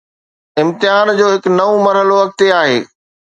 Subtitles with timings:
[0.61, 2.79] امتحان جو هڪ نئون مرحلو اڳتي آهي.